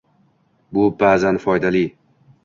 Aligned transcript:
bu 0.77 0.85
baʼzan 1.03 1.37
foydali. 1.43 1.83